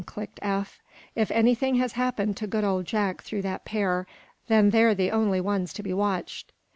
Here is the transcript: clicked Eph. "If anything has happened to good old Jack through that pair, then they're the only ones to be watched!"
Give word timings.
clicked 0.07 0.39
Eph. 0.41 0.81
"If 1.13 1.29
anything 1.29 1.75
has 1.75 1.91
happened 1.93 2.35
to 2.37 2.47
good 2.47 2.63
old 2.63 2.85
Jack 2.85 3.21
through 3.21 3.43
that 3.43 3.65
pair, 3.65 4.07
then 4.47 4.71
they're 4.71 4.95
the 4.95 5.11
only 5.11 5.39
ones 5.39 5.73
to 5.73 5.83
be 5.83 5.93
watched!" 5.93 6.51